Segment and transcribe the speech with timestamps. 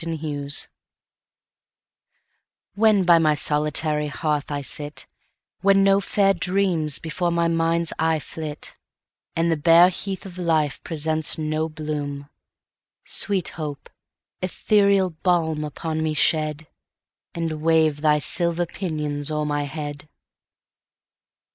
[0.03, 0.51] To Hope
[2.73, 5.05] WHEN by my solitary hearth I sit,
[5.61, 8.75] When no fair dreams before my "mind's eye" flit,
[9.35, 12.31] And the bare heath of life presents no bloom;
[13.05, 13.91] Sweet Hope,
[14.41, 16.65] ethereal balm upon me shed,
[17.35, 20.09] And wave thy silver pinions o'er my head.